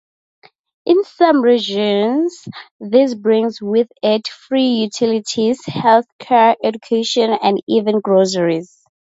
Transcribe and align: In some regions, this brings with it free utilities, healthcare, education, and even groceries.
In 0.83 1.03
some 1.03 1.43
regions, 1.43 2.47
this 2.79 3.13
brings 3.13 3.61
with 3.61 3.87
it 4.01 4.27
free 4.27 4.89
utilities, 4.89 5.63
healthcare, 5.63 6.55
education, 6.63 7.29
and 7.33 7.61
even 7.67 7.99
groceries. 7.99 8.75